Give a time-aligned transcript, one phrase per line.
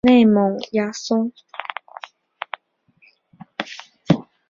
[0.03, 1.31] 内蒙邪蒿